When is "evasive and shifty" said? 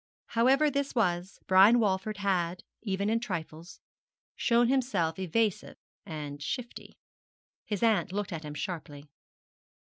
5.19-6.97